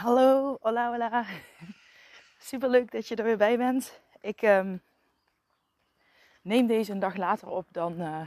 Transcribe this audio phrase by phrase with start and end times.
[0.00, 1.24] Hallo, hola, hola.
[2.38, 4.00] Super leuk dat je er weer bij bent.
[4.20, 4.82] Ik um,
[6.42, 8.20] neem deze een dag later op dan uh,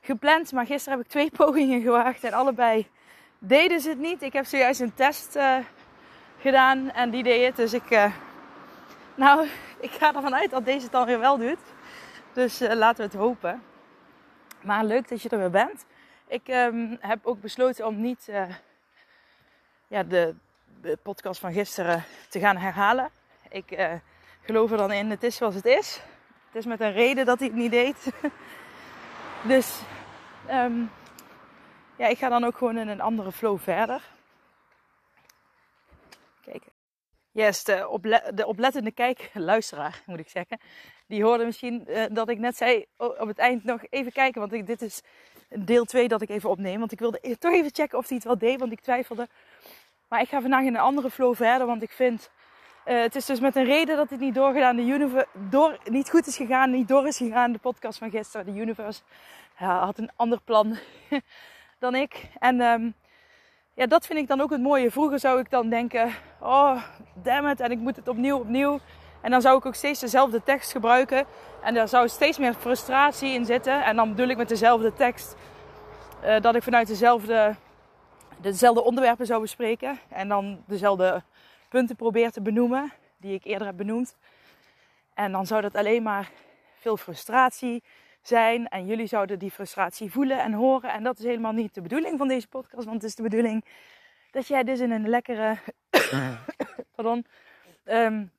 [0.00, 0.52] gepland.
[0.52, 2.88] Maar gisteren heb ik twee pogingen gewaagd en allebei
[3.38, 4.22] deden ze het niet.
[4.22, 5.58] Ik heb zojuist een test uh,
[6.38, 7.56] gedaan en die deed het.
[7.56, 8.14] Dus ik, uh,
[9.14, 9.48] nou,
[9.86, 11.62] ik ga ervan uit dat deze het dan weer wel doet.
[12.32, 13.62] Dus laten we het hopen.
[14.62, 15.84] Maar leuk dat je er weer bent.
[16.26, 18.30] Ik um, heb ook besloten om niet
[19.88, 20.34] ja, de,
[20.82, 23.10] de podcast van gisteren te gaan herhalen.
[23.48, 23.92] Ik uh,
[24.40, 26.00] geloof er dan in, het is zoals het is.
[26.46, 27.96] Het is met een reden dat hij het niet deed.
[29.52, 29.80] dus
[30.50, 30.90] um,
[31.96, 34.02] ja, ik ga dan ook gewoon in een andere flow verder.
[36.40, 36.62] Kijk.
[37.30, 40.60] Yes, de, ople de oplettende kijk, luisteraar moet ik zeggen.
[41.06, 44.40] Die hoorde misschien uh, dat ik net zei op het eind nog even kijken.
[44.40, 45.02] Want dit is
[45.48, 46.78] deel 2 dat ik even opneem.
[46.78, 48.60] Want ik wilde e-, toch even checken of hij het wel deed.
[48.60, 49.28] Want ik twijfelde
[50.12, 52.30] maar ik ga vandaag in een andere flow verder, want ik vind...
[52.86, 56.10] Uh, het is dus met een reden dat dit niet doorgedaan, de universe, door, niet
[56.10, 57.52] goed is gegaan, niet door is gegaan.
[57.52, 59.02] De podcast van gisteren, de universe,
[59.58, 60.76] ja, had een ander plan
[61.78, 62.28] dan ik.
[62.38, 62.94] En um,
[63.74, 64.90] ja, dat vind ik dan ook het mooie.
[64.90, 66.82] Vroeger zou ik dan denken, oh,
[67.14, 68.78] damn it, en ik moet het opnieuw, opnieuw.
[69.20, 71.26] En dan zou ik ook steeds dezelfde tekst gebruiken.
[71.62, 73.84] En daar zou steeds meer frustratie in zitten.
[73.84, 75.36] En dan bedoel ik met dezelfde tekst,
[76.24, 77.54] uh, dat ik vanuit dezelfde
[78.42, 79.98] dezelfde onderwerpen zou bespreken.
[80.08, 81.22] En dan dezelfde
[81.68, 84.16] punten probeer te benoemen die ik eerder heb benoemd.
[85.14, 86.30] En dan zou dat alleen maar
[86.78, 87.82] veel frustratie
[88.22, 88.68] zijn.
[88.68, 90.92] En jullie zouden die frustratie voelen en horen.
[90.92, 92.84] En dat is helemaal niet de bedoeling van deze podcast.
[92.84, 93.64] Want het is de bedoeling
[94.30, 95.58] dat jij dus in een lekkere
[96.94, 97.26] pardon,
[97.84, 98.30] um,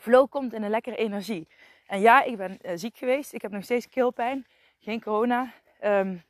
[0.00, 1.48] flow komt, in een lekkere energie.
[1.86, 3.32] En ja, ik ben uh, ziek geweest.
[3.32, 4.46] Ik heb nog steeds keelpijn.
[4.78, 5.52] Geen corona.
[5.84, 6.22] Um,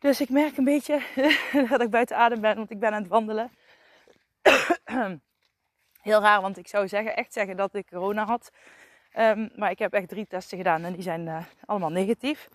[0.00, 1.02] dus ik merk een beetje
[1.70, 3.50] dat ik buiten adem ben, want ik ben aan het wandelen.
[6.02, 8.50] Heel raar, want ik zou zeggen, echt zeggen dat ik corona had.
[9.18, 12.48] Um, maar ik heb echt drie testen gedaan en die zijn uh, allemaal negatief.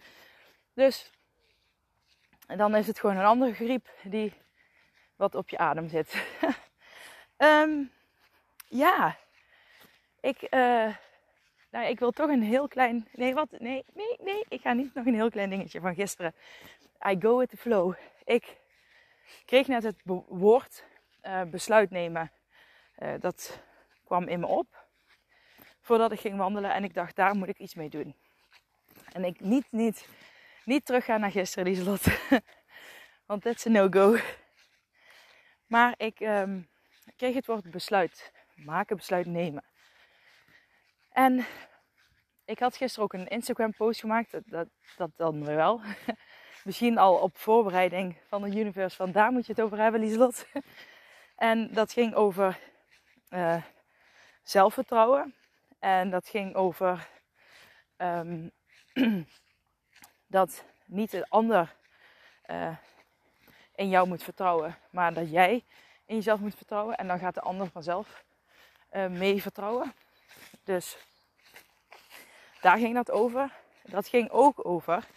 [0.73, 1.11] Dus
[2.47, 4.33] dan is het gewoon een andere griep die
[5.15, 6.25] wat op je adem zit.
[7.37, 7.91] um,
[8.83, 9.17] ja,
[10.21, 10.95] ik, uh,
[11.71, 13.07] nou, ik wil toch een heel klein.
[13.11, 13.47] Nee, wat?
[13.51, 14.45] Nee, nee, nee.
[14.47, 16.33] Ik ga niet nog een heel klein dingetje van gisteren
[17.07, 17.93] I go with the flow.
[18.23, 18.57] Ik
[19.45, 20.83] kreeg net het woord
[21.23, 22.31] uh, besluit nemen.
[22.99, 23.59] Uh, dat
[24.03, 24.87] kwam in me op.
[25.81, 26.73] Voordat ik ging wandelen.
[26.73, 28.15] En ik dacht, daar moet ik iets mee doen.
[29.11, 30.07] En ik niet, niet,
[30.65, 32.05] niet teruggaan naar gisteren, Lieselot.
[33.27, 34.17] Want dat is een no-go.
[35.67, 36.69] Maar ik um,
[37.15, 39.63] kreeg het woord besluit maken, besluit nemen.
[41.11, 41.45] En
[42.45, 44.31] ik had gisteren ook een Instagram post gemaakt.
[44.31, 44.67] Dat, dat,
[44.97, 45.81] dat dan wel
[46.65, 48.95] misschien al op voorbereiding van de universe.
[48.95, 50.47] Van daar moet je het over hebben, Lieslot.
[51.35, 52.59] en dat ging over
[53.29, 53.63] uh,
[54.43, 55.35] zelfvertrouwen.
[55.79, 57.07] En dat ging over
[57.97, 58.51] um,
[60.37, 61.75] dat niet een ander
[62.47, 62.77] uh,
[63.75, 65.63] in jou moet vertrouwen, maar dat jij
[66.05, 66.95] in jezelf moet vertrouwen.
[66.95, 68.23] En dan gaat de ander vanzelf
[68.91, 69.93] uh, mee vertrouwen.
[70.63, 70.97] Dus
[72.61, 73.51] daar ging dat over.
[73.83, 75.07] Dat ging ook over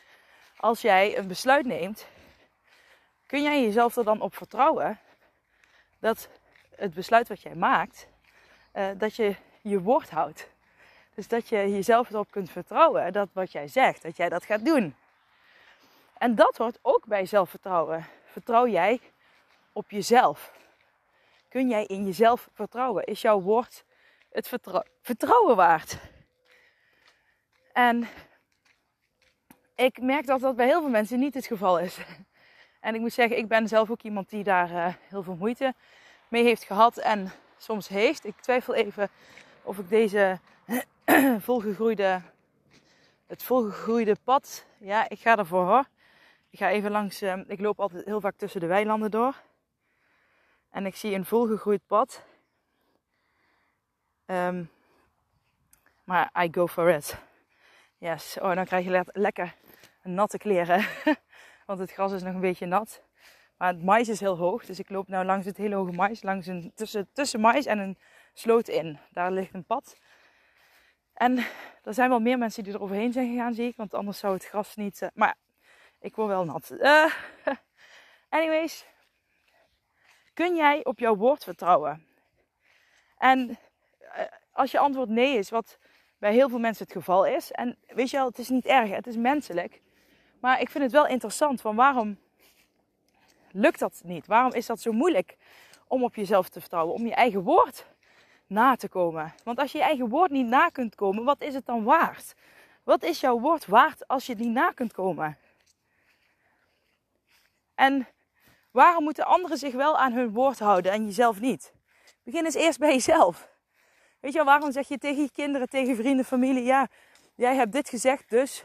[0.60, 2.06] als jij een besluit neemt,
[3.26, 4.98] kun jij jezelf er dan op vertrouwen
[5.98, 6.28] dat
[6.76, 8.08] het besluit wat jij maakt,
[8.74, 10.48] uh, dat je je woord houdt.
[11.14, 14.64] Dus dat je jezelf erop kunt vertrouwen dat wat jij zegt, dat jij dat gaat
[14.64, 14.96] doen.
[16.18, 18.06] En dat hoort ook bij zelfvertrouwen.
[18.24, 19.00] Vertrouw jij
[19.72, 20.52] op jezelf?
[21.48, 23.04] Kun jij in jezelf vertrouwen?
[23.04, 23.84] Is jouw woord
[24.30, 24.48] het
[25.02, 25.98] vertrouwen waard?
[27.72, 28.08] En
[29.78, 31.98] ik merk dat dat bij heel veel mensen niet het geval is.
[32.80, 35.74] En ik moet zeggen, ik ben zelf ook iemand die daar uh, heel veel moeite
[36.28, 38.24] mee heeft gehad en soms heeft.
[38.24, 39.08] Ik twijfel even
[39.62, 40.38] of ik deze
[41.48, 42.20] volgegroeide,
[43.26, 45.88] het volgegroeide pad, ja, ik ga ervoor hoor.
[46.50, 49.42] Ik ga even langs, uh, ik loop altijd heel vaak tussen de weilanden door.
[50.70, 52.22] En ik zie een volgegroeid pad.
[54.26, 54.70] Um,
[56.04, 57.18] maar I go for it.
[57.98, 58.38] Yes.
[58.40, 59.54] Oh, dan krijg je le lekker
[60.14, 60.84] natte kleren.
[61.66, 63.02] Want het gras is nog een beetje nat.
[63.56, 64.64] Maar het mais is heel hoog.
[64.64, 66.22] Dus ik loop nou langs het hele hoge mais.
[66.22, 67.98] Langs een, tussen, tussen mais en een
[68.32, 68.98] sloot in.
[69.10, 69.96] Daar ligt een pad.
[71.14, 71.38] En
[71.82, 73.76] er zijn wel meer mensen die er overheen zijn gegaan, zie ik.
[73.76, 75.02] Want anders zou het gras niet...
[75.02, 75.36] Uh, maar
[76.00, 76.70] ik word wel nat.
[76.70, 77.12] Uh,
[78.28, 78.86] anyways.
[80.34, 82.06] Kun jij op jouw woord vertrouwen?
[83.16, 84.20] En uh,
[84.52, 85.78] als je antwoord nee is, wat
[86.18, 87.50] bij heel veel mensen het geval is.
[87.50, 89.80] En weet je wel, het is niet erg, het is menselijk.
[90.40, 92.18] Maar ik vind het wel interessant van waarom
[93.52, 94.26] lukt dat niet?
[94.26, 95.36] Waarom is dat zo moeilijk
[95.86, 96.94] om op jezelf te vertrouwen?
[96.94, 97.86] Om je eigen woord
[98.46, 99.34] na te komen.
[99.44, 102.34] Want als je je eigen woord niet na kunt komen, wat is het dan waard?
[102.82, 105.36] Wat is jouw woord waard als je het niet na kunt komen?
[107.74, 108.08] En
[108.70, 111.72] waarom moeten anderen zich wel aan hun woord houden en jezelf niet?
[112.22, 113.48] Begin eens eerst bij jezelf.
[114.20, 116.88] Weet je waarom zeg je tegen je kinderen, tegen vrienden, familie, ja,
[117.34, 118.64] jij hebt dit gezegd dus.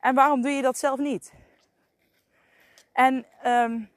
[0.00, 1.32] En waarom doe je dat zelf niet?
[2.92, 3.90] En um,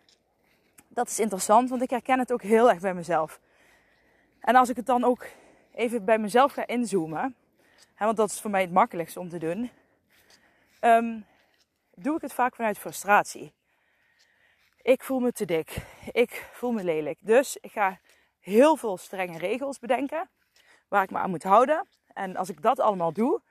[0.88, 3.39] dat is interessant, want ik herken het ook heel erg bij mezelf.
[4.39, 5.25] En als ik het dan ook
[5.74, 7.36] even bij mezelf ga inzoomen,
[7.95, 9.71] hè, want dat is voor mij het makkelijkste om te doen,
[10.81, 11.25] um,
[11.95, 13.54] doe ik het vaak vanuit frustratie.
[14.81, 15.77] Ik voel me te dik.
[16.12, 17.18] Ik voel me lelijk.
[17.21, 18.00] Dus ik ga
[18.39, 20.30] heel veel strenge regels bedenken
[20.88, 21.88] waar ik me aan moet houden.
[22.13, 23.42] En als ik dat allemaal doe,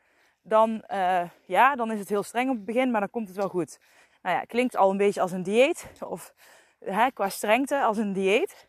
[0.43, 3.37] dan, uh, ja, dan is het heel streng op het begin, maar dan komt het
[3.37, 3.79] wel goed.
[4.23, 6.35] Nou ja, klinkt al een beetje als een dieet, of
[6.79, 8.69] hè, qua strengte als een dieet.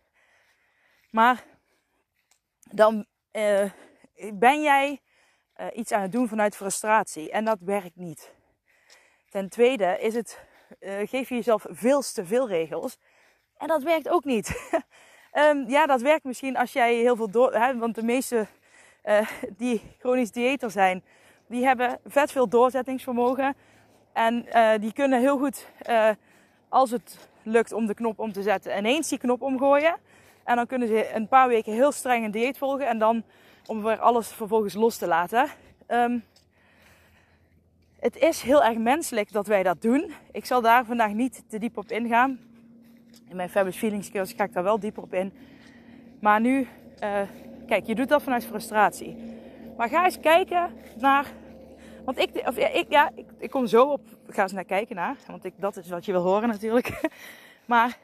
[1.10, 1.44] Maar
[2.70, 3.72] dan uh,
[4.34, 5.02] ben jij
[5.58, 8.34] uh, iets aan het doen vanuit frustratie en dat werkt niet.
[9.30, 10.40] Ten tweede is het,
[10.80, 12.98] geef je jezelf veel te veel regels
[13.58, 14.70] en dat werkt ook niet.
[15.34, 18.48] um, ja, dat werkt misschien als jij heel veel door, hè, want de meeste
[19.58, 21.04] die chronisch dieeter zijn,
[21.52, 23.56] die hebben vet veel doorzettingsvermogen.
[24.14, 26.10] En uh, die kunnen heel goed, uh,
[26.70, 29.96] als het lukt om de knop om te zetten, ineens die knop omgooien.
[30.44, 32.88] En dan kunnen ze een paar weken heel streng een dieet volgen.
[32.88, 33.24] En dan
[33.66, 35.48] om weer alles vervolgens los te laten.
[35.88, 36.24] Um,
[38.00, 40.14] het is heel erg menselijk dat wij dat doen.
[40.32, 42.40] Ik zal daar vandaag niet te diep op ingaan.
[43.30, 45.34] In mijn Fabulous Feelings cursus ga ik daar wel dieper op in.
[46.20, 46.68] Maar nu
[47.04, 47.22] uh,
[47.72, 49.16] Kijk, je doet dat vanuit frustratie.
[49.78, 51.26] Maar ga eens kijken naar.
[52.06, 54.02] Want ik, of, ja, ik, ja, ik, ik, kom zo op.
[54.28, 55.16] Ga eens naar kijken naar.
[55.28, 56.90] Want ik, dat is wat je wil horen natuurlijk.
[57.66, 57.98] Maar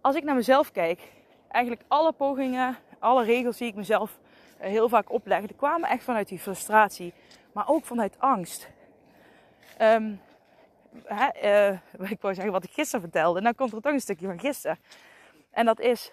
[0.00, 1.00] als ik naar mezelf kijk.
[1.48, 4.18] Eigenlijk alle pogingen, alle regels die ik mezelf
[4.58, 5.54] eh, heel vaak oplegde.
[5.54, 7.12] kwamen echt vanuit die frustratie.
[7.52, 8.68] Maar ook vanuit angst.
[9.82, 10.20] Um,
[12.08, 13.40] ik wou zeggen wat ik gisteren vertelde.
[13.40, 14.78] Dan komt er toch een stukje van gisteren.
[15.50, 16.12] En dat is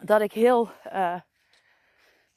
[0.00, 0.70] dat ik heel.
[0.86, 1.20] Uh,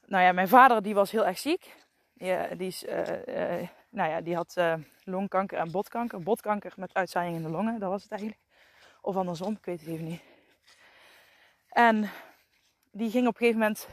[0.05, 1.75] nou ja, mijn vader die was heel erg ziek.
[2.21, 4.57] Ja, die, is, uh, uh, nou ja, die had
[5.03, 6.19] longkanker en botkanker.
[6.19, 8.41] Botkanker met uitzaaiing in de longen, dat was het eigenlijk.
[9.01, 10.21] Of andersom, ik weet het even niet.
[11.69, 12.09] En
[12.91, 13.87] die ging op een gegeven moment.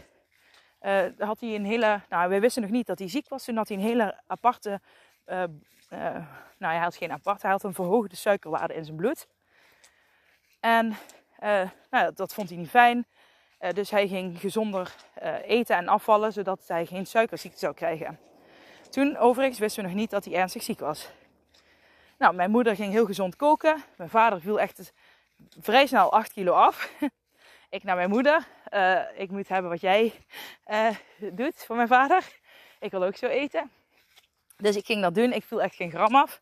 [1.18, 2.00] had hij een hele.
[2.08, 3.44] Nou, wij wisten nog niet dat hij ziek was.
[3.44, 4.80] Toen had hij een hele aparte.
[5.26, 6.24] nou,
[6.58, 9.26] hij had geen apart, hij had een verhoogde suikerwaarde in zijn bloed.
[10.60, 10.96] En
[11.90, 13.06] nou, dat vond hij niet fijn.
[13.60, 18.18] Uh, dus hij ging gezonder uh, eten en afvallen, zodat hij geen suikerziekte zou krijgen.
[18.90, 21.10] Toen overigens wisten we nog niet dat hij ernstig ziek was.
[22.18, 23.82] Nou, mijn moeder ging heel gezond koken.
[23.96, 24.92] Mijn vader viel echt
[25.60, 26.92] vrij snel 8 kilo af.
[27.76, 28.46] ik naar mijn moeder.
[28.74, 30.12] Uh, ik moet hebben wat jij
[31.18, 32.24] doet voor mijn vader.
[32.80, 33.70] Ik wil ook zo eten.
[34.56, 35.32] Dus ik ging dat doen.
[35.32, 36.40] Ik viel echt geen gram af.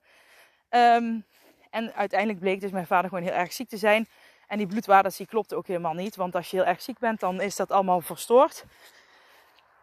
[0.70, 1.24] Um,
[1.70, 4.08] en uiteindelijk bleek dus mijn vader gewoon heel erg ziek te zijn.
[4.46, 6.16] En die bloedwaardes die klopten ook helemaal niet.
[6.16, 8.64] Want als je heel erg ziek bent, dan is dat allemaal verstoord.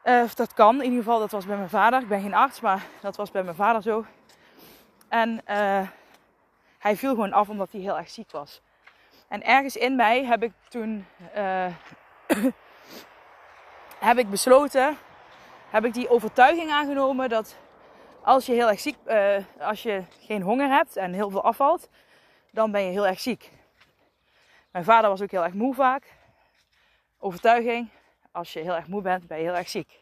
[0.04, 0.76] Uh, dat kan.
[0.76, 2.02] In ieder geval, dat was bij mijn vader.
[2.02, 4.06] Ik ben geen arts, maar dat was bij mijn vader zo.
[5.08, 5.88] En uh,
[6.78, 8.62] hij viel gewoon af omdat hij heel erg ziek was.
[9.28, 11.06] En ergens in mij heb ik toen
[11.38, 11.66] uh,
[14.10, 14.98] heb ik besloten,
[15.70, 17.56] heb ik die overtuiging aangenomen dat
[18.22, 18.98] als je heel erg ziek,
[19.60, 21.90] als je geen honger hebt en heel veel afvalt,
[22.52, 23.52] dan ben je heel erg ziek.
[24.74, 26.04] Mijn vader was ook heel erg moe vaak.
[27.20, 27.90] Overtuiging,
[28.32, 30.02] als je heel erg moe bent, ben je heel erg ziek.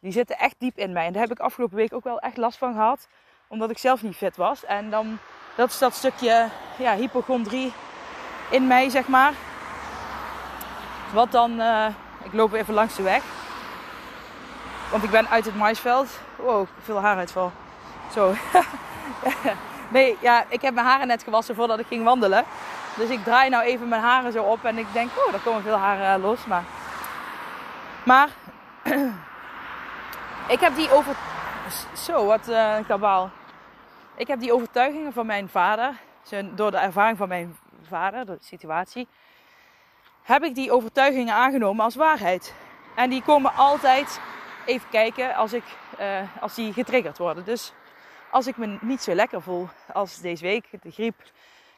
[0.00, 1.06] Die zitten echt diep in mij.
[1.06, 3.08] En daar heb ik afgelopen week ook wel echt last van gehad.
[3.48, 4.64] Omdat ik zelf niet fit was.
[4.64, 5.18] En dan,
[5.56, 7.72] dat is dat stukje ja, hypochondrie
[8.50, 9.32] in mij, zeg maar.
[11.12, 11.86] Wat dan, uh,
[12.22, 13.22] ik loop even langs de weg.
[14.90, 16.08] Want ik ben uit het maisveld.
[16.36, 17.52] Wow, veel haaruitval.
[18.12, 18.34] Zo.
[19.88, 22.44] nee, ja, ik heb mijn haren net gewassen voordat ik ging wandelen.
[22.96, 25.62] Dus ik draai nou even mijn haren zo op en ik denk, oh, er komen
[25.62, 26.46] veel haren eh, los.
[26.46, 26.64] Maar,
[28.04, 28.28] maar
[30.54, 31.16] ik heb die over,
[31.96, 33.30] Zo, wat uh, kabaal.
[34.16, 35.94] Ik heb die overtuigingen van mijn vader,
[36.54, 37.58] door de ervaring van mijn
[37.88, 39.08] vader, de situatie,
[40.22, 42.54] heb ik die overtuigingen aangenomen als waarheid.
[42.94, 44.20] En die komen altijd
[44.64, 45.64] even kijken als, ik,
[46.00, 47.44] uh, als die getriggerd worden.
[47.44, 47.72] Dus
[48.30, 51.22] als ik me niet zo lekker voel als deze week, de griep,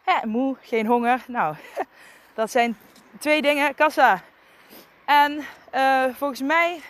[0.04, 1.24] hè, moe, geen honger.
[1.26, 1.56] Nou,
[2.34, 2.78] dat zijn
[3.18, 4.22] twee dingen, kassa.
[5.04, 5.44] En
[5.74, 6.80] uh, volgens mij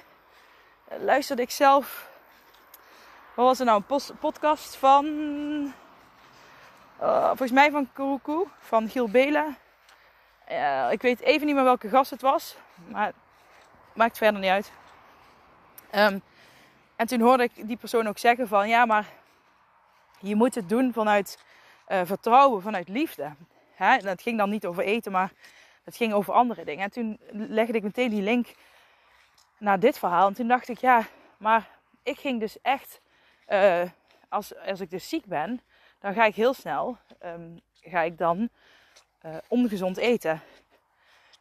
[0.99, 2.13] luisterde ik zelf
[3.35, 3.83] wat was er nou?
[3.89, 5.07] Een podcast van.
[7.03, 9.09] Uh, volgens mij van Kuruku, van Giel.
[9.15, 12.57] Uh, ik weet even niet meer welke gast het was,
[12.89, 13.13] maar
[13.93, 14.73] maakt verder niet uit.
[15.95, 16.23] Um,
[16.97, 19.07] en toen hoorde ik die persoon ook zeggen van ja, maar
[20.21, 21.45] je moet het doen vanuit
[21.89, 23.33] uh, vertrouwen, vanuit liefde.
[23.75, 23.99] Hè?
[23.99, 25.33] Dat ging dan niet over eten, maar
[25.85, 26.85] het ging over andere dingen.
[26.85, 28.55] En toen legde ik meteen die link
[29.59, 30.27] naar dit verhaal.
[30.27, 31.69] En toen dacht ik ja, maar
[32.03, 33.01] ik ging dus echt
[33.49, 33.83] uh,
[34.29, 35.61] als, als ik dus ziek ben,
[35.99, 38.49] dan ga ik heel snel, um, ga ik dan
[39.27, 40.41] uh, ongezond eten.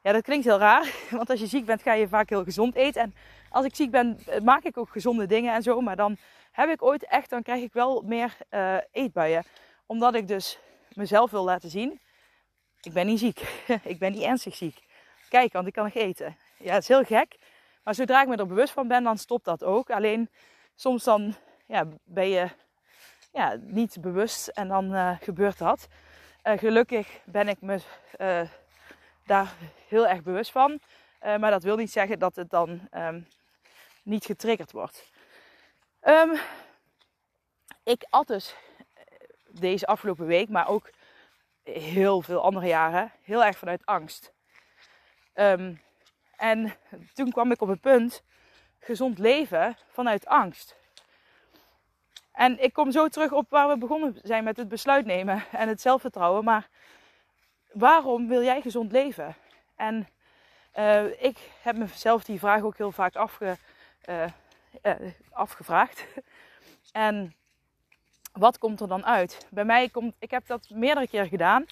[0.02, 2.76] Ja, dat klinkt heel raar, want als je ziek bent ga je vaak heel gezond
[2.76, 3.02] eten.
[3.02, 3.16] En
[3.50, 5.82] als ik ziek ben, eh, maak ik ook gezonde dingen en zo.
[5.82, 6.18] Maar dan
[6.52, 9.44] heb ik ooit echt, dan krijg ik wel meer uh, eetbuien.
[9.86, 10.60] Omdat ik dus
[10.94, 12.00] mezelf wil laten zien,
[12.82, 13.64] ik ben niet ziek.
[13.84, 14.84] ik ben niet ernstig ziek.
[15.30, 16.38] Kijk, want ik kan nog eten.
[16.58, 17.38] Ja, het is heel gek.
[17.84, 19.90] Maar zodra ik me er bewust van ben, dan stopt dat ook.
[19.90, 20.30] Alleen
[20.76, 21.36] soms dan
[21.66, 22.50] ja, ben je
[23.32, 25.88] ja, niet bewust en dan uh, gebeurt dat.
[26.44, 27.80] Uh, gelukkig ben ik me
[28.18, 28.42] uh,
[29.26, 29.54] daar
[29.88, 30.80] heel erg bewust van.
[31.20, 33.28] maar dat wil niet zeggen dat het dan um,
[34.04, 35.12] niet getriggerd wordt.
[36.02, 36.38] Um,
[37.84, 38.56] ik at dus
[39.60, 40.90] deze afgelopen week, maar ook
[41.64, 44.34] heel veel andere jaren, heel erg vanuit angst.
[45.36, 45.82] Um,
[46.36, 46.74] en
[47.14, 48.24] toen kwam ik op het punt
[48.80, 50.76] gezond leven vanuit angst.
[52.32, 55.68] En ik kom zo terug op waar we begonnen zijn met het besluit nemen en
[55.68, 56.44] het zelfvertrouwen.
[56.44, 56.70] Maar
[57.72, 59.36] waarom wil jij gezond leven?
[59.76, 60.08] En
[60.78, 63.52] uh, ik heb mezelf die vraag ook heel vaak uh,
[64.10, 64.94] uh,
[65.32, 66.06] afgevraagd.
[66.92, 67.36] en
[68.34, 69.48] wat komt er dan uit?
[69.50, 71.66] Bij mij komt, ik heb dat meerdere keer gedaan.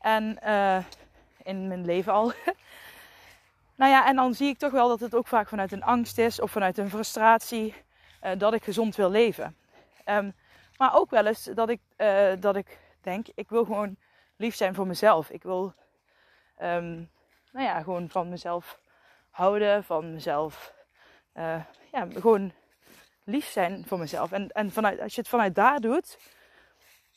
[0.00, 0.38] En
[1.42, 2.32] in mijn leven al.
[3.80, 6.18] nou ja, en dan zie ik toch wel dat het ook vaak vanuit een angst
[6.18, 7.74] is of vanuit een frustratie
[8.38, 9.56] dat ik gezond wil leven.
[10.04, 10.34] Um,
[10.76, 13.96] maar ook wel eens dat ik, uh, dat ik denk, ik wil gewoon
[14.36, 15.30] lief zijn voor mezelf.
[15.30, 15.74] Ik wil,
[16.62, 17.10] um,
[17.52, 18.80] nou ja, gewoon van mezelf
[19.30, 20.74] houden, van mezelf,
[21.92, 22.52] ja, gewoon
[23.24, 24.32] lief zijn voor mezelf.
[24.32, 26.18] En, en vanuit, als je het vanuit daar doet,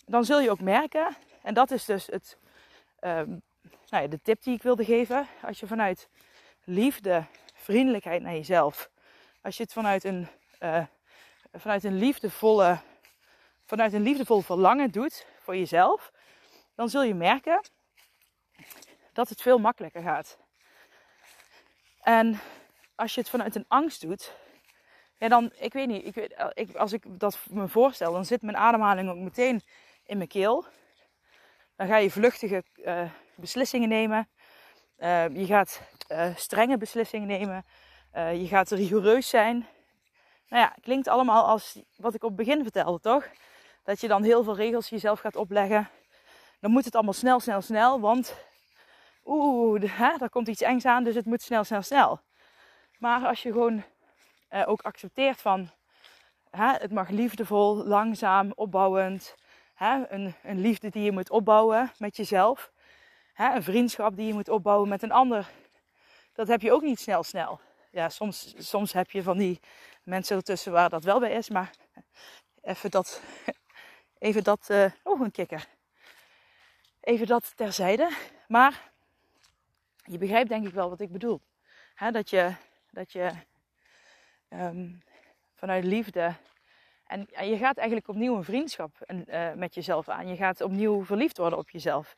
[0.06, 2.38] dan zul je ook merken, en dat is dus het,
[3.00, 3.42] um,
[3.90, 5.28] nou ja, de tip die ik wilde geven.
[5.42, 6.10] Als je vanuit
[6.64, 8.90] liefde, vriendelijkheid naar jezelf,
[9.42, 10.28] als je het vanuit een
[10.60, 10.84] uh,
[11.54, 12.80] vanuit een liefdevolle,
[13.66, 16.12] vanuit een liefdevol verlangen doet voor jezelf,
[16.76, 17.62] dan zul je merken
[19.14, 20.38] dat het veel makkelijker gaat.
[22.02, 22.40] En
[22.96, 24.34] als je het vanuit een angst doet,
[25.18, 28.42] ja dan, ik weet niet, ik weet, ik, als ik dat me voorstel, dan zit
[28.42, 29.62] mijn ademhaling ook meteen
[30.06, 30.66] in mijn keel.
[31.76, 33.02] Dan ga je vluchtige uh,
[33.36, 34.30] beslissingen nemen.
[35.00, 35.82] Uh, je gaat
[36.36, 37.66] strenge beslissingen nemen.
[38.14, 39.68] je gaat rigoureus zijn.
[40.50, 43.28] Nou ja, klinkt allemaal als wat ik op het begin vertelde, toch?
[43.84, 45.90] Dat je dan heel veel regels jezelf gaat opleggen.
[46.60, 48.00] Dan moet het allemaal snel, snel, snel.
[48.00, 48.36] Want
[49.26, 52.20] oeh, daar komt iets engs aan, dus het moet snel, snel, snel.
[52.98, 53.84] Maar als je gewoon
[54.48, 55.70] eh, ook accepteert van
[56.50, 59.36] hè, het mag liefdevol, langzaam, opbouwend.
[59.74, 62.72] Hè, een, een liefde die je moet opbouwen met jezelf.
[63.34, 65.50] Hè, een vriendschap die je moet opbouwen met een ander.
[66.34, 67.60] Dat heb je ook niet snel, snel.
[67.92, 69.60] Ja, soms, soms heb je van die
[70.04, 71.50] mensen ertussen waar dat wel bij is.
[71.50, 71.72] Maar
[72.62, 73.22] even dat,
[74.28, 75.68] even dat, uh, oh een kikker.
[77.02, 78.10] Even dat terzijde.
[78.48, 78.92] Maar
[80.04, 81.42] je begrijpt denk ik wel wat ik bedoel.
[82.12, 82.54] dat je,
[82.92, 83.32] dat je
[84.50, 85.02] um,
[85.54, 86.36] vanuit liefde
[87.08, 90.28] en, je gaat eigenlijk opnieuw een vriendschap uh, met jezelf aan.
[90.28, 92.14] Je gaat opnieuw verliefd worden op jezelf.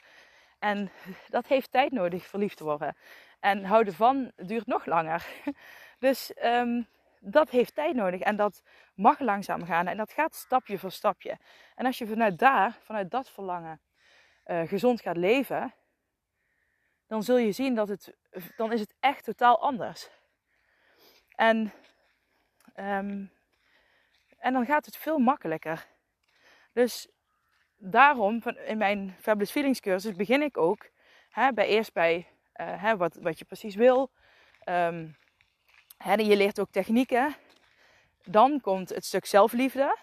[0.60, 0.92] En
[1.30, 2.96] dat heeft tijd nodig, verliefd worden.
[3.40, 5.28] En houden van duurt nog langer.
[6.00, 6.88] Dus um,
[7.20, 8.62] dat heeft tijd nodig en dat
[8.94, 11.38] mag langzaam gaan en dat gaat stapje voor stapje.
[11.76, 13.82] En als je vanuit daar, vanuit dat verlangen,
[14.46, 15.74] uh, gezond gaat leven,
[17.08, 18.16] dan zul je zien dat het,
[18.56, 20.10] dan is het echt totaal anders.
[21.36, 21.72] En,
[22.80, 23.32] um,
[24.38, 25.88] en dan gaat het veel makkelijker.
[26.74, 27.08] Dus
[27.78, 30.90] daarom, in mijn Fabulous Feelings cursus, begin ik ook
[31.30, 34.12] hè, bij, eerst bij uh, hè, wat, wat je precies wil.
[34.66, 35.18] Um,
[36.04, 37.36] He, je leert ook technieken.
[38.24, 39.98] Dan komt het stuk zelfliefde.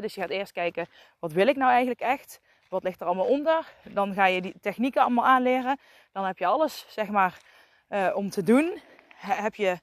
[0.00, 0.86] dus je gaat eerst kijken,
[1.18, 2.40] wat wil ik nou eigenlijk echt?
[2.68, 3.72] Wat ligt er allemaal onder?
[3.82, 5.78] Dan ga je die technieken allemaal aanleren.
[6.12, 7.40] Dan heb je alles, zeg maar,
[7.88, 8.80] uh, om te doen.
[9.16, 9.78] heb je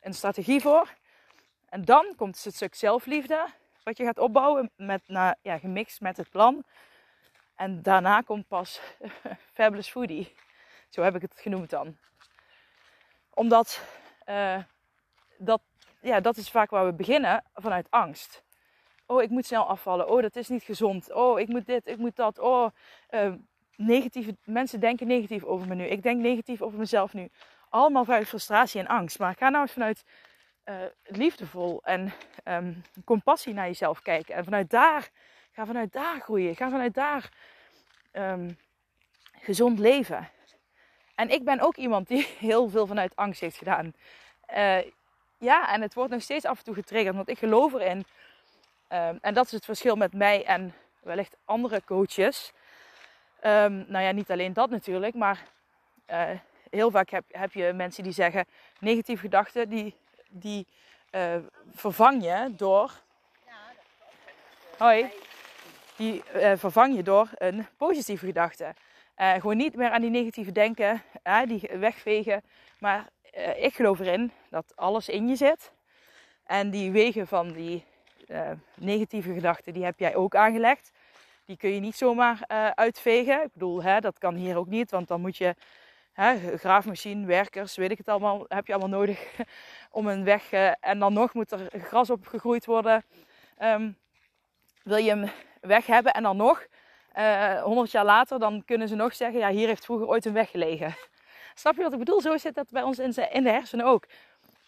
[0.00, 0.94] een strategie voor.
[1.68, 3.46] En dan komt het stuk zelfliefde,
[3.82, 6.64] wat je gaat opbouwen, met, nou, ja, gemixt met het plan.
[7.54, 8.80] En daarna komt pas
[9.54, 10.34] Fabulous Foodie.
[10.88, 11.96] Zo heb ik het genoemd dan.
[13.30, 13.82] Omdat
[14.28, 14.58] uh,
[15.38, 15.62] dat,
[16.00, 18.42] ja, dat is vaak waar we beginnen vanuit angst.
[19.06, 20.08] Oh, ik moet snel afvallen.
[20.08, 21.12] Oh, dat is niet gezond.
[21.12, 22.38] Oh, ik moet dit, ik moet dat.
[22.38, 22.68] Oh,
[23.10, 23.32] uh,
[23.76, 25.84] negatieve, mensen denken negatief over me nu.
[25.84, 27.28] Ik denk negatief over mezelf nu.
[27.68, 29.18] Allemaal vanuit frustratie en angst.
[29.18, 30.04] Maar ga nou eens vanuit
[30.68, 32.12] uh, liefdevol en
[32.44, 34.34] um, compassie naar jezelf kijken.
[34.34, 35.08] En vanuit daar,
[35.52, 36.56] ga vanuit daar groeien.
[36.56, 37.30] Ga vanuit daar
[38.12, 38.58] um,
[39.32, 40.28] gezond leven.
[41.14, 43.92] En ik ben ook iemand die heel veel vanuit angst heeft gedaan.
[44.56, 44.78] Uh,
[45.38, 48.04] ja, en het wordt nog steeds af en toe getriggerd, want ik geloof erin.
[48.92, 52.52] Um, en dat is het verschil met mij en wellicht andere coaches.
[53.42, 55.46] Nou ja, niet alleen dat natuurlijk, maar
[56.10, 56.30] uh,
[56.70, 58.46] heel vaak heb, heb je mensen die zeggen:
[58.78, 59.96] negatieve gedachten, die,
[60.28, 60.66] die
[61.10, 61.36] uh,
[61.74, 62.92] vervang je door.
[64.78, 65.10] Hoi.
[65.96, 68.74] Die uh, vervang je door een positieve gedachte.
[69.16, 71.02] Uh, gewoon niet meer aan die negatieve denken,
[71.46, 72.42] die wegvegen.
[72.78, 73.08] Maar
[73.56, 75.72] ik geloof erin dat alles in je zit.
[76.44, 77.84] En die wegen van die
[78.74, 80.90] negatieve gedachten, die heb jij ook aangelegd.
[81.44, 82.40] Die kun je niet zomaar
[82.74, 83.42] uitvegen.
[83.42, 85.54] Ik bedoel, hè, dat kan hier ook niet, want dan moet je
[86.22, 89.34] hè, graafmachine, werkers, weet ik het allemaal, heb je allemaal nodig
[89.90, 90.52] om een weg.
[90.80, 93.04] en dan nog moet er gras op gegroeid worden.
[93.62, 93.96] Um,
[94.82, 96.66] wil je hem weg hebben en dan nog
[97.16, 100.24] uh, eh, 100 jaar later, dan kunnen ze nog zeggen: ja, hier heeft vroeger ooit
[100.24, 100.94] een weg gelegen.
[101.54, 102.20] Snap je wat ik bedoel?
[102.20, 104.06] Zo zit dat bij ons in, in de hersenen ook.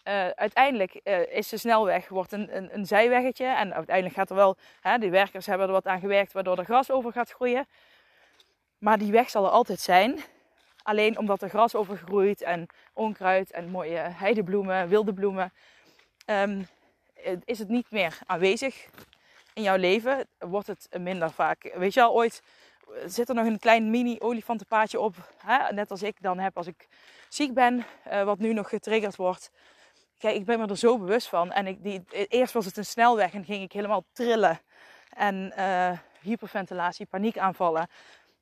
[0.07, 3.45] Uh, uiteindelijk uh, is de snelweg wordt een, een, een, zijweggetje.
[3.45, 6.65] En uiteindelijk gaat er wel, hè, die werkers hebben er wat aan gewerkt waardoor er
[6.65, 7.67] gras over gaat groeien.
[8.77, 10.19] Maar die weg zal er altijd zijn.
[10.83, 15.53] Alleen omdat er gras over groeit en onkruid en mooie heidebloemen, wilde bloemen,
[16.25, 16.67] um,
[17.45, 18.87] is het niet meer aanwezig
[19.53, 21.71] in jouw leven wordt het minder vaak.
[21.75, 22.43] Weet je al, ooit
[23.05, 25.15] zit er nog een klein mini olifantenpaadje op.
[25.45, 25.73] Hè?
[25.73, 26.87] Net als ik dan heb als ik
[27.29, 29.51] ziek ben, uh, wat nu nog getriggerd wordt.
[30.17, 31.51] Kijk, ik ben me er zo bewust van.
[31.51, 34.59] En ik, die, eerst was het een snelweg en ging ik helemaal trillen.
[35.09, 35.91] En uh,
[36.21, 37.87] hyperventilatie, paniekaanvallen.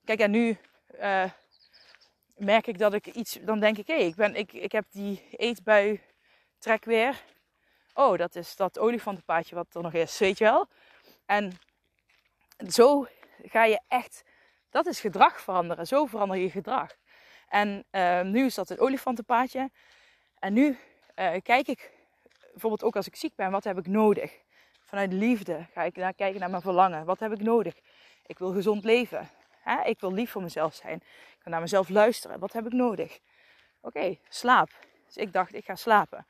[0.06, 0.58] Kijk, en nu
[1.02, 1.24] uh,
[2.40, 3.38] merk ik dat ik iets...
[3.42, 6.02] Dan denk ik, hé, hey, ik, ben, ik, ik heb die eetbui
[6.58, 7.24] trek weer.
[7.94, 10.68] Oh, dat is dat olifantenpaadje wat er nog is, weet je wel.
[11.26, 11.52] En
[12.68, 13.08] zo
[13.44, 14.24] ga je echt,
[14.70, 15.88] dat is gedrag veranderen.
[15.88, 16.96] Zo verander je gedrag.
[17.48, 19.72] En uh, nu is dat het olifantenpaadje.
[20.40, 20.78] En nu
[21.16, 21.92] uh, kijk ik,
[22.52, 24.32] bijvoorbeeld ook als ik ziek ben, wat heb ik nodig?
[24.86, 27.06] Vanuit liefde ga ik naar, kijken naar mijn verlangen.
[27.06, 27.76] Wat heb ik nodig?
[28.26, 29.30] Ik wil gezond leven.
[29.62, 29.84] Hè?
[29.84, 31.04] Ik wil lief voor mezelf zijn.
[31.40, 32.40] Ik wil naar mezelf luisteren.
[32.40, 33.20] Wat heb ik nodig?
[33.82, 34.70] Oké, slaap.
[35.06, 36.26] Dus ik dacht, ik ga slapen.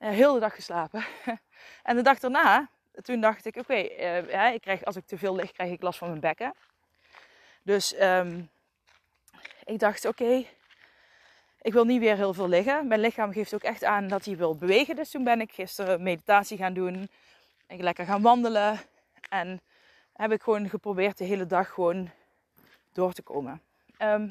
[0.00, 1.04] Uh, heel de dag geslapen.
[1.82, 2.68] en de dag daarna
[3.02, 5.98] toen dacht ik, oké, okay, uh, krijg als ik te veel lig, krijg ik last
[5.98, 6.54] van mijn bekken.
[7.62, 8.50] Dus um,
[9.64, 10.44] ik dacht, oké,
[11.62, 12.86] ik wil niet weer heel veel liggen.
[12.86, 14.96] Mijn lichaam geeft ook echt aan dat hij wil bewegen.
[14.96, 17.08] Dus toen ben ik gisteren meditatie gaan doen.
[17.68, 18.80] Ik lekker gaan wandelen.
[19.28, 19.60] En
[20.12, 22.10] heb ik gewoon geprobeerd de hele dag gewoon
[22.92, 23.60] door te komen.
[23.98, 24.30] Um,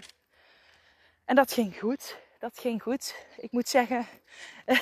[1.26, 2.18] en dat ging goed.
[2.40, 3.28] Dat ging goed.
[3.38, 4.08] Ik moet zeggen,
[4.66, 4.80] uh,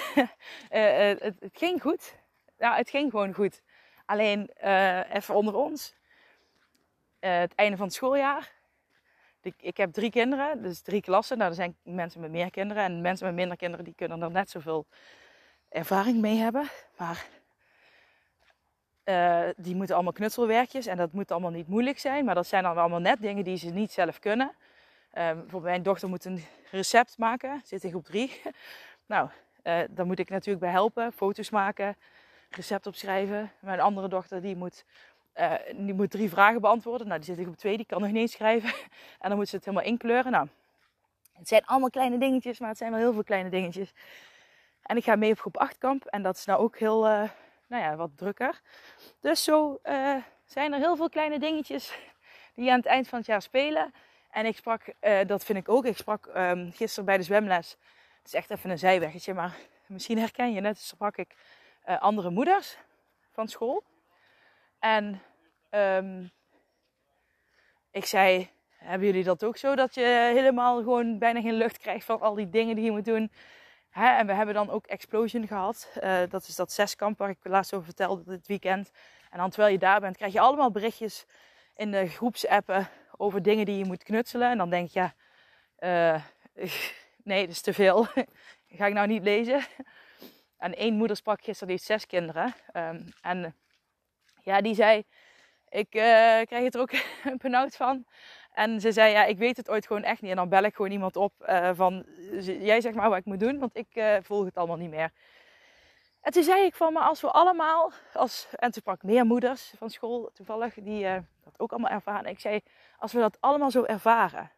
[0.71, 2.15] uh, het, het, ging goed.
[2.57, 3.61] Ja, het ging gewoon goed.
[4.05, 5.95] Alleen uh, even onder ons.
[7.19, 8.51] Het einde van het schooljaar.
[9.41, 11.37] Ik, ik heb drie kinderen, dus drie klassen.
[11.37, 12.83] Nou, er zijn mensen met meer kinderen.
[12.83, 14.85] En mensen met minder kinderen die kunnen er net zoveel
[15.69, 16.69] ervaring mee hebben.
[16.97, 17.25] Maar
[19.57, 20.85] die moeten allemaal knutselwerkjes.
[20.85, 22.25] En dat moet allemaal niet moeilijk zijn.
[22.25, 24.55] Maar dat zijn dan allemaal net dingen die ze niet zelf kunnen.
[25.13, 27.61] Bijvoorbeeld mijn dochter moet een recept maken.
[27.65, 28.41] Zit in groep drie.
[29.05, 29.29] nou,
[29.89, 31.13] daar moet ik natuurlijk bij helpen.
[31.13, 31.95] Foto's maken
[32.55, 33.51] recept opschrijven.
[33.59, 34.85] Mijn andere dochter die moet,
[35.35, 37.07] uh, die moet drie vragen beantwoorden.
[37.07, 38.69] Nou, die zit ik op twee, die kan nog niet schrijven.
[39.21, 40.31] en dan moet ze het helemaal inkleuren.
[40.31, 40.47] Nou,
[41.33, 43.93] het zijn allemaal kleine dingetjes, maar het zijn wel heel veel kleine dingetjes.
[44.81, 46.05] En ik ga mee op groep 8 kamp.
[46.05, 47.29] En dat is nou ook heel, uh,
[47.67, 48.61] nou ja, wat drukker.
[49.19, 51.97] Dus zo uh, zijn er heel veel kleine dingetjes
[52.53, 53.93] die aan het eind van het jaar spelen.
[54.33, 54.81] En ik sprak,
[55.25, 57.77] dat vind ik ook, ik sprak um, gisteren bij de zwemles.
[58.17, 60.77] Het is echt even een zijweggetje, maar misschien herken je net.
[60.77, 61.35] sprak ik
[61.89, 62.77] uh, andere moeders
[63.31, 63.83] van school.
[64.79, 65.21] En
[65.71, 66.31] um,
[67.91, 69.75] ik zei, hebben jullie dat ook zo?
[69.75, 73.05] Dat je helemaal gewoon bijna geen lucht krijgt van al die dingen die je moet
[73.05, 73.31] doen.
[73.89, 75.89] Hè, en we hebben dan ook Explosion gehad.
[76.03, 78.91] Uh, dat is dat zeskamp waar ik laatst over vertelde dit weekend.
[79.29, 81.25] En dan terwijl je daar bent, krijg je allemaal berichtjes
[81.75, 84.51] in de groepsappen over dingen die je moet knutselen.
[84.51, 85.13] En dan denk je, ja,
[86.15, 86.23] uh,
[87.23, 88.05] nee, dat is te veel.
[88.77, 89.65] Ga ik nou niet lezen.
[90.57, 92.53] En één moeder sprak gisteren, die heeft zes kinderen.
[92.73, 93.55] Um, en
[94.41, 95.03] ja, die zei,
[95.69, 96.01] ik uh,
[96.41, 96.91] krijg het er ook
[97.43, 98.05] benauwd van.
[98.51, 100.31] En ze zei, ja, ik weet het ooit gewoon echt niet.
[100.31, 102.05] En dan bel ik gewoon iemand op uh, van,
[102.41, 105.11] jij zegt maar wat ik moet doen, want ik uh, volg het allemaal niet meer.
[106.21, 109.73] En toen zei ik van, maar als we allemaal, als, en toen sprak meer moeders
[109.77, 111.07] van school toevallig, die
[111.43, 112.25] dat ook allemaal ervaren.
[112.29, 112.61] Ik zei,
[112.97, 114.51] als we dat allemaal zo ervaren,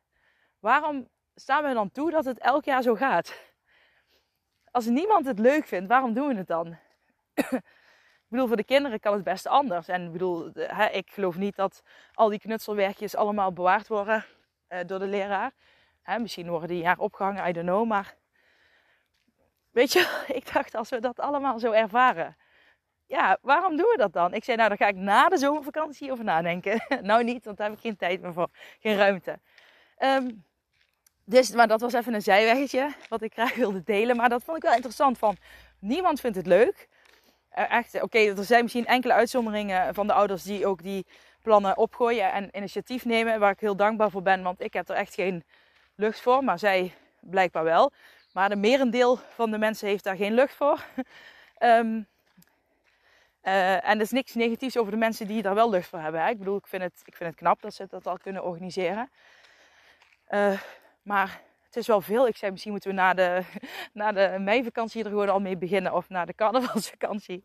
[0.60, 3.54] waarom staan we dan toe dat het elk jaar zo gaat?
[4.72, 6.78] Als niemand het leuk vindt, waarom doen we het dan?
[8.26, 9.88] Ik bedoel, voor de kinderen kan het best anders.
[9.88, 14.26] En ik bedoel, hè, ik geloof niet dat al die knutselwerkjes allemaal bewaard worden
[14.70, 15.52] uh, door de leraar.
[16.02, 17.88] Hè, misschien worden die jaar opgehangen, I don't know.
[17.88, 18.16] Maar
[19.72, 22.38] weet je, ik dacht als we dat allemaal zo ervaren.
[23.08, 24.34] Ja, waarom doen we dat dan?
[24.34, 26.82] Ik zei, nou dan ga ik na de zomervakantie over nadenken.
[27.02, 28.50] nou niet, want daar heb ik geen tijd meer voor.
[28.80, 29.40] Geen ruimte.
[30.00, 30.44] Um,
[31.26, 34.16] dus, maar dat was even een zijweggetje wat ik graag wilde delen.
[34.16, 35.38] Maar dat vond ik wel interessant van,
[35.80, 36.88] niemand vindt het leuk.
[37.50, 41.06] Eh, echt, oké, er zijn misschien enkele uitzonderingen van de ouders die ook die
[41.42, 43.40] plannen opgooien en initiatief nemen.
[43.40, 45.44] Waar ik heel dankbaar voor ben, want ik heb er echt geen
[45.96, 46.44] lucht voor.
[46.44, 47.92] Maar zij blijkbaar wel.
[48.34, 50.86] Maar de merendeel van de mensen heeft daar geen lucht voor.
[51.60, 52.08] um,
[53.48, 56.22] uh, en er is niks negatiefs over de mensen die daar wel lucht voor hebben.
[56.22, 56.30] Hè.
[56.30, 59.10] Ik bedoel, ik vind, het, ik vind het knap dat ze dat al kunnen organiseren.
[60.30, 60.60] Uh,
[61.02, 62.28] maar het is wel veel.
[62.28, 63.42] Ik zei, misschien moeten we na de,
[63.94, 65.94] na de meivakantie er gewoon al mee beginnen.
[65.94, 67.44] Of na de carnavalsvakantie.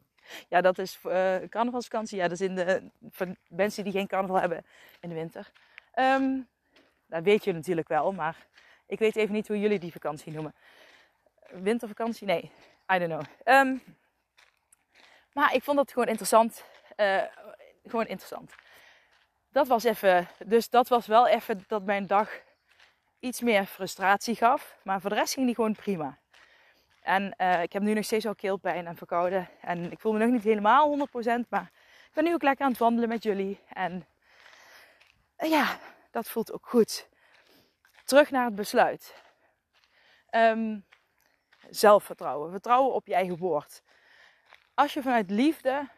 [0.48, 2.18] Ja, dat is uh, carnavalsvakantie.
[2.18, 4.64] Ja, dat is in de, voor mensen die geen carnaval hebben
[5.00, 5.50] in de winter.
[5.94, 6.48] Um,
[7.06, 8.46] dat weet je natuurlijk wel, maar
[8.86, 10.54] ik weet even niet hoe jullie die vakantie noemen.
[11.50, 12.26] Wintervakantie?
[12.26, 12.50] Nee,
[12.94, 13.22] I don't know.
[13.56, 13.82] Um,
[15.32, 16.64] maar ik vond dat gewoon interessant.
[16.96, 17.22] Uh,
[17.84, 18.54] gewoon interessant.
[19.52, 22.30] Dat was even, dus dat was wel even dat mijn dag
[23.18, 24.76] iets meer frustratie gaf.
[24.82, 26.18] Maar voor de rest ging die gewoon prima.
[27.02, 29.48] En uh, ik heb nu nog steeds al keelpijn en verkouden.
[29.60, 31.48] En ik voel me nog niet helemaal 100%.
[31.48, 31.70] Maar
[32.06, 33.60] ik ben nu ook lekker aan het wandelen met jullie.
[33.72, 34.06] En
[35.38, 35.78] uh, ja,
[36.10, 37.08] dat voelt ook goed.
[38.04, 39.14] Terug naar het besluit.
[40.30, 40.84] Um,
[41.70, 42.50] zelfvertrouwen.
[42.50, 43.82] Vertrouwen op je eigen woord.
[44.80, 45.88] Als je vanuit liefde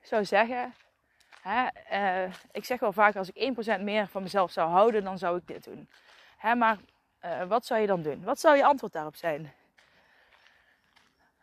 [0.00, 0.74] zou zeggen:
[1.42, 5.18] Hè, uh, ik zeg wel vaak, als ik 1% meer van mezelf zou houden, dan
[5.18, 5.88] zou ik dit doen.
[6.36, 6.78] Hè, maar
[7.24, 8.24] uh, wat zou je dan doen?
[8.24, 9.52] Wat zou je antwoord daarop zijn?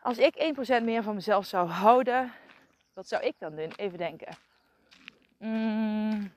[0.01, 2.31] Als ik 1% meer van mezelf zou houden,
[2.93, 3.71] wat zou ik dan doen?
[3.75, 4.35] Even denken.
[5.37, 6.33] Mm,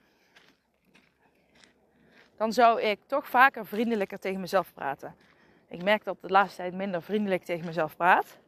[2.36, 5.16] dan zou ik toch vaker vriendelijker tegen mezelf praten.
[5.68, 8.38] Ik merk dat de laatste tijd minder vriendelijk tegen mezelf praat.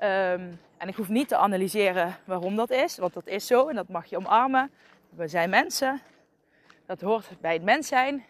[0.00, 3.74] Um, en ik hoef niet te analyseren waarom dat is, want dat is zo en
[3.74, 4.70] dat mag je omarmen.
[5.08, 6.00] We zijn mensen,
[6.86, 8.24] dat hoort bij het mens zijn.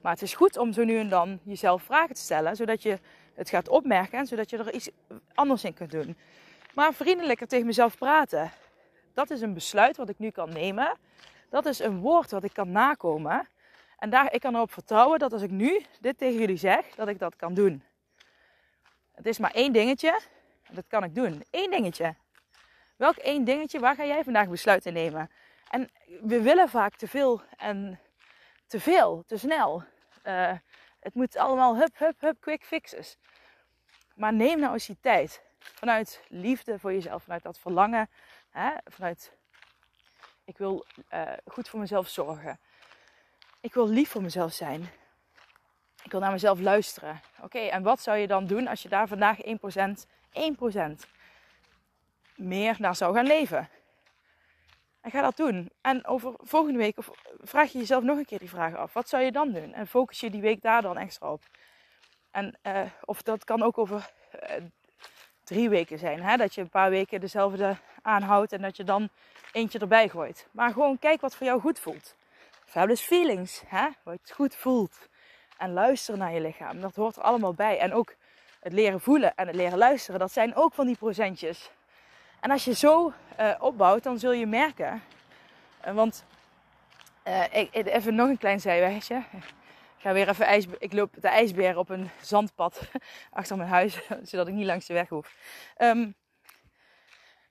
[0.00, 2.98] Maar het is goed om zo nu en dan jezelf vragen te stellen, zodat je
[3.34, 4.90] het gaat opmerken en zodat je er iets
[5.34, 6.16] anders in kunt doen.
[6.74, 8.52] Maar vriendelijker tegen mezelf praten,
[9.14, 10.96] dat is een besluit wat ik nu kan nemen.
[11.50, 13.48] Dat is een woord wat ik kan nakomen.
[13.98, 17.08] En daar, ik kan erop vertrouwen dat als ik nu dit tegen jullie zeg, dat
[17.08, 17.82] ik dat kan doen.
[19.12, 20.20] Het is maar één dingetje.
[20.74, 21.44] Dat kan ik doen.
[21.50, 22.14] Eén dingetje.
[22.96, 23.78] Welk één dingetje?
[23.78, 25.30] Waar ga jij vandaag besluiten nemen?
[25.68, 25.90] En
[26.22, 28.00] we willen vaak te veel en
[28.66, 29.84] te veel, te snel.
[30.24, 30.52] Uh,
[31.00, 33.16] het moet allemaal hup, hup, hup, quick fixes.
[34.14, 35.42] Maar neem nou eens die tijd.
[35.58, 38.10] Vanuit liefde voor jezelf, vanuit dat verlangen.
[38.50, 38.70] Hè?
[38.84, 39.36] Vanuit,
[40.44, 42.60] ik wil uh, goed voor mezelf zorgen.
[43.60, 44.90] Ik wil lief voor mezelf zijn.
[46.02, 47.20] Ik wil naar mezelf luisteren.
[47.42, 49.50] Oké, en wat zou je dan doen als je daar vandaag 1%
[50.34, 51.08] 1%
[52.36, 53.68] meer naar zou gaan leven.
[55.00, 55.70] En ga dat doen.
[55.80, 56.96] En over volgende week
[57.40, 58.92] vraag je jezelf nog een keer die vraag af.
[58.92, 59.72] Wat zou je dan doen?
[59.72, 61.42] En focus je die week daar dan extra op.
[62.30, 64.64] En, uh, of dat kan ook over uh,
[65.44, 66.22] drie weken zijn.
[66.22, 66.36] Hè?
[66.36, 69.08] Dat je een paar weken dezelfde aanhoudt en dat je dan
[69.52, 70.48] eentje erbij gooit.
[70.50, 72.16] Maar gewoon kijk wat voor jou goed voelt.
[72.64, 73.62] Fabulous feelings.
[73.66, 73.88] Hè?
[74.02, 75.08] Wat je goed voelt.
[75.58, 76.80] En luister naar je lichaam.
[76.80, 77.78] Dat hoort er allemaal bij.
[77.78, 78.14] En ook
[78.64, 81.70] het leren voelen en het leren luisteren, dat zijn ook van die procentjes.
[82.40, 85.02] En als je zo uh, opbouwt, dan zul je merken.
[85.86, 86.24] Uh, want
[87.28, 89.16] uh, ik, even nog een klein zijwegje.
[89.96, 92.80] Ik ga weer even ijs, ik loop de ijsbeer op een zandpad
[93.30, 94.00] achter mijn huis,
[94.30, 95.34] zodat ik niet langs de weg hoef.
[95.78, 96.14] Um,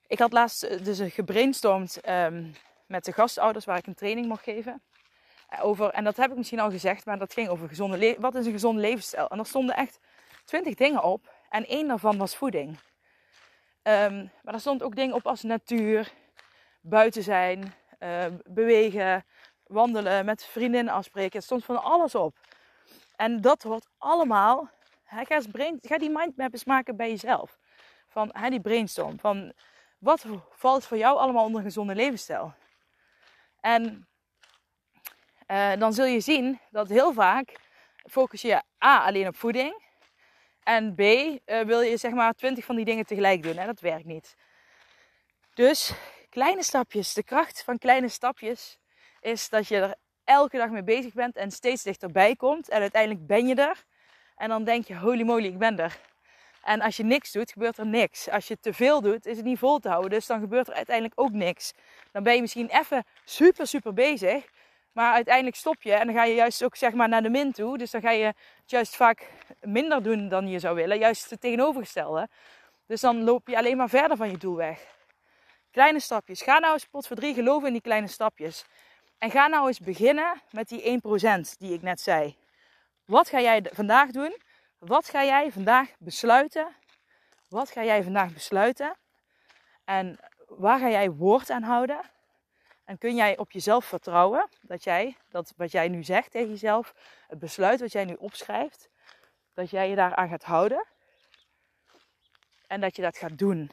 [0.07, 2.53] ik had laatst dus gebrainstormd um,
[2.85, 4.81] met de gastouders waar ik een training mocht geven.
[5.61, 8.45] Over, en dat heb ik misschien al gezegd, maar dat ging over gezonde wat is
[8.45, 9.27] een gezonde levensstijl.
[9.27, 9.99] En er stonden echt
[10.43, 11.31] twintig dingen op.
[11.49, 12.77] En één daarvan was voeding.
[13.81, 16.11] Ehm, maar daar stond ook dingen op als natuur,
[16.81, 19.25] buiten zijn, uh, bewegen,
[19.63, 21.35] wandelen, met vriendinnen afspreken.
[21.37, 22.37] Het stond van alles op.
[23.15, 24.69] En dat wordt allemaal.
[25.03, 27.57] Ga, brain, ga die mindmap eens maken bij jezelf.
[28.07, 29.19] Van hè, die brainstorm.
[29.19, 29.53] Van
[29.97, 32.53] wat valt voor jou allemaal onder een gezonde levensstijl?
[33.59, 34.07] En
[35.47, 37.59] uh, dan zul je zien dat heel vaak
[38.09, 39.82] focus je A alleen op voeding.
[40.63, 43.57] En B uh, wil je zeg maar 20 van die dingen tegelijk doen.
[43.57, 44.35] En dat werkt niet.
[45.53, 45.93] Dus
[46.29, 47.13] kleine stapjes.
[47.13, 48.79] De kracht van kleine stapjes
[49.21, 52.69] is dat je er elke dag mee bezig bent en steeds dichterbij komt.
[52.69, 53.85] En uiteindelijk ben je er.
[54.35, 55.99] En dan denk je, holy moly, ik ben er.
[56.63, 58.29] En als je niks doet, gebeurt er niks.
[58.29, 60.09] Als je te veel doet, is het niet vol te houden.
[60.09, 61.73] Dus dan gebeurt er uiteindelijk ook niks.
[62.11, 64.45] Dan ben je misschien even super, super bezig.
[64.93, 67.51] Maar uiteindelijk stop je en dan ga je juist ook zeg maar naar de min
[67.51, 67.77] toe.
[67.77, 68.33] Dus dan ga je
[68.65, 69.27] juist vaak
[69.61, 70.97] minder doen dan je zou willen.
[70.97, 72.27] Juist het tegenovergestelde.
[72.87, 74.85] Dus dan loop je alleen maar verder van je doel weg.
[75.71, 76.41] Kleine stapjes.
[76.41, 78.65] Ga nou eens pot voor drie geloven in die kleine stapjes.
[79.17, 82.37] En ga nou eens beginnen met die 1% die ik net zei.
[83.05, 84.37] Wat ga jij vandaag doen?
[84.77, 86.67] Wat ga jij vandaag besluiten?
[87.49, 88.97] Wat ga jij vandaag besluiten?
[89.85, 91.99] En waar ga jij woord aan houden?
[92.85, 96.93] En kun jij op jezelf vertrouwen dat jij, dat wat jij nu zegt tegen jezelf,
[97.27, 98.89] het besluit wat jij nu opschrijft,
[99.53, 100.85] dat jij je daaraan gaat houden?
[102.67, 103.71] En dat je dat gaat doen.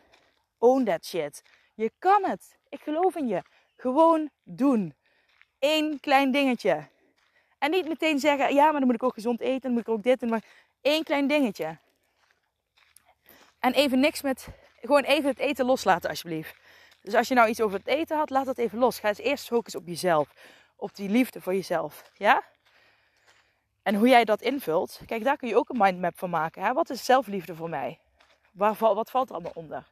[0.59, 1.43] Own that shit.
[1.75, 2.59] Je kan het.
[2.69, 3.43] Ik geloof in je.
[3.77, 4.95] Gewoon doen.
[5.59, 6.89] Eén klein dingetje.
[7.59, 9.89] En niet meteen zeggen, ja, maar dan moet ik ook gezond eten, dan moet ik
[9.89, 10.45] ook dit en maar
[10.81, 11.79] één klein dingetje.
[13.59, 14.49] En even niks met,
[14.81, 16.60] gewoon even het eten loslaten alsjeblieft.
[17.03, 18.99] Dus als je nou iets over het eten had, laat dat even los.
[18.99, 20.33] Ga eens eerst focussen op jezelf.
[20.77, 22.11] Op die liefde voor jezelf.
[22.15, 22.43] Ja?
[23.83, 26.63] En hoe jij dat invult, kijk, daar kun je ook een mindmap van maken.
[26.63, 26.73] Hè?
[26.73, 27.99] Wat is zelfliefde voor mij?
[28.53, 29.87] Waar, wat valt er allemaal onder?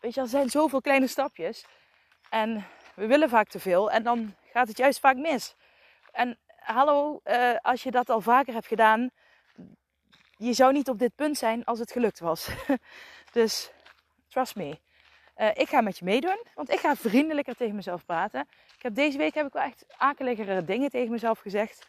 [0.00, 1.64] Weet je, er zijn zoveel kleine stapjes.
[2.30, 3.90] En we willen vaak te veel.
[3.90, 5.54] En dan gaat het juist vaak mis.
[6.12, 9.10] En hallo, uh, als je dat al vaker hebt gedaan,
[10.36, 12.48] je zou niet op dit punt zijn als het gelukt was.
[13.32, 13.70] dus
[14.28, 14.78] trust me.
[15.36, 18.40] Uh, ik ga met je meedoen, want ik ga vriendelijker tegen mezelf praten.
[18.76, 21.86] Ik heb, deze week heb ik wel echt akeligere dingen tegen mezelf gezegd.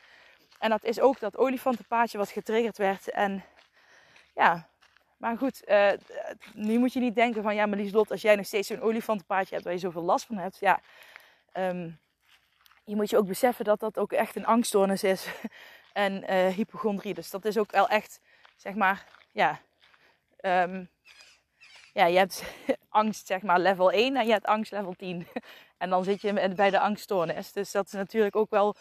[0.59, 3.09] En dat is ook dat olifantenpaadje wat getriggerd werd.
[3.09, 3.43] En
[4.35, 4.69] ja,
[5.17, 5.91] maar goed, uh,
[6.53, 9.53] nu moet je niet denken van ja, maar Lieslot, als jij nog steeds zo'n olifantenpaadje
[9.53, 10.57] hebt waar je zoveel last van hebt.
[10.59, 10.79] Ja,
[11.53, 11.99] um,
[12.83, 15.27] je moet je ook beseffen dat dat ook echt een angststoornis is.
[15.93, 17.13] en uh, hypochondrie.
[17.13, 18.19] Dus dat is ook wel echt,
[18.55, 19.59] zeg maar, ja.
[20.41, 20.89] Um,
[21.95, 22.43] ja, je hebt
[22.89, 25.27] angst, zeg maar, level 1 en je hebt angst level 10.
[25.77, 27.51] en dan zit je bij de angststoornis.
[27.51, 28.75] Dus dat is natuurlijk ook wel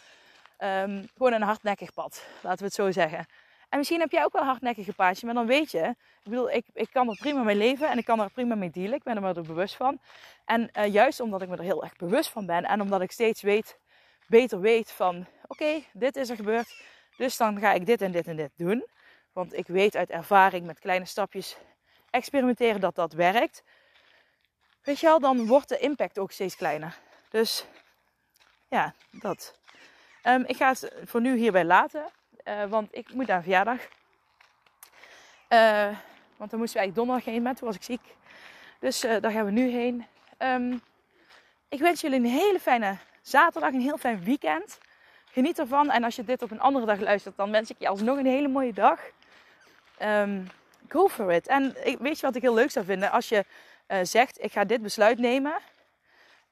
[0.59, 3.27] um, gewoon een hardnekkig pad, laten we het zo zeggen.
[3.69, 5.85] En misschien heb jij ook wel hardnekkige paadje, maar dan weet je,
[6.23, 8.71] ik bedoel, ik, ik kan er prima mee leven en ik kan er prima mee
[8.71, 8.95] dealen.
[8.95, 9.99] Ik ben er me er bewust van.
[10.45, 13.11] En uh, juist omdat ik me er heel erg bewust van ben en omdat ik
[13.11, 13.79] steeds weet
[14.27, 16.83] beter weet van oké, dit is er gebeurd.
[17.17, 18.87] Dus dan ga ik dit en dit en dit doen.
[19.33, 21.57] Want ik weet uit ervaring met kleine stapjes
[22.15, 23.63] experimenteren dat dat werkt.
[24.83, 26.99] Weet je wel, dan wordt de impact ook steeds kleiner.
[27.29, 27.67] Dus
[28.69, 29.59] ja, dat.
[30.23, 32.05] Um, ik ga het voor nu hierbij laten.
[32.45, 33.81] Uh, want ik moet naar verjaardag.
[35.49, 35.97] Uh,
[36.37, 37.57] want dan moesten we eigenlijk donderdag heen met.
[37.57, 38.17] Toen was ik ziek.
[38.79, 40.07] Dus uh, daar gaan we nu heen.
[40.39, 40.83] Um,
[41.69, 44.79] ik wens jullie een hele fijne zaterdag een heel fijn weekend.
[45.25, 45.91] Geniet ervan.
[45.91, 48.27] En als je dit op een andere dag luistert, dan wens ik je alsnog een
[48.27, 49.01] hele mooie dag.
[50.03, 50.49] Um,
[50.89, 51.47] go for it.
[51.47, 53.11] En weet je wat ik heel leuk zou vinden?
[53.11, 53.45] Als je
[53.89, 55.55] uh, zegt, ik ga dit besluit nemen.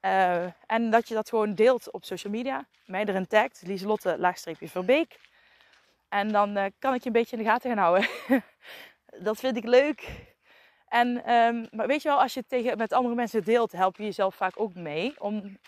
[0.01, 2.67] Uh, en dat je dat gewoon deelt op social media.
[2.87, 5.19] Mij erin tagt, Lieselotte laagstreepje Verbeek.
[6.09, 8.09] En dan uh, kan ik je een beetje in de gaten gaan houden.
[9.27, 10.09] dat vind ik leuk.
[10.89, 13.97] En, um, maar weet je wel, als je het tegen, met andere mensen deelt, help
[13.97, 15.59] je jezelf vaak ook mee om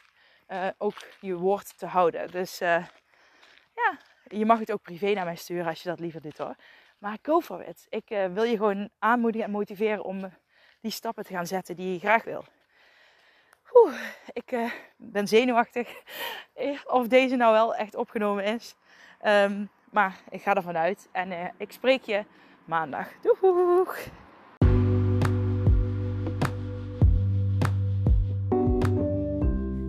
[0.79, 2.31] ook je woord te houden.
[2.31, 3.99] Dus ja,
[4.29, 6.57] je mag het ook privé naar mij sturen als je dat liever doet hoor.
[7.05, 7.87] Maar go for it.
[7.89, 10.33] Ik uh, wil je gewoon aanmoedigen en motiveren om
[10.81, 12.45] die stappen te gaan zetten die je graag wil.
[13.75, 14.01] Oeh,
[14.33, 16.03] ik ben zenuwachtig
[16.99, 18.75] of deze nou wel echt opgenomen is.
[19.27, 22.25] Um, maar ik ga ervan uit en ik spreek je
[22.65, 23.09] maandag.
[23.21, 23.97] Doeg!